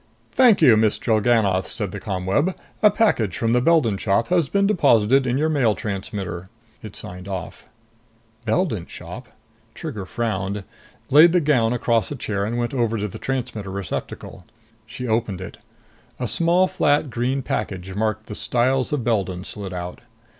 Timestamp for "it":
6.81-6.95, 15.39-15.59